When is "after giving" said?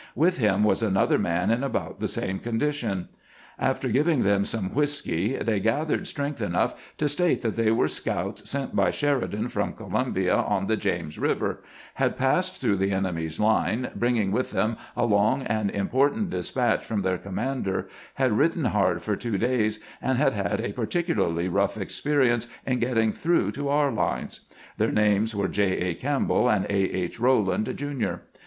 3.59-4.23